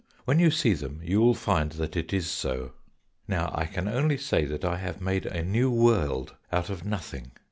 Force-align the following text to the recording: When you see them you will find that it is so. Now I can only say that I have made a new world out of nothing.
When 0.25 0.39
you 0.39 0.49
see 0.49 0.73
them 0.73 0.99
you 1.03 1.19
will 1.21 1.35
find 1.35 1.73
that 1.73 1.95
it 1.95 2.11
is 2.11 2.27
so. 2.27 2.73
Now 3.27 3.51
I 3.53 3.65
can 3.67 3.87
only 3.87 4.17
say 4.17 4.45
that 4.45 4.65
I 4.65 4.77
have 4.77 4.99
made 4.99 5.27
a 5.27 5.43
new 5.43 5.69
world 5.69 6.33
out 6.51 6.71
of 6.71 6.83
nothing. 6.83 7.33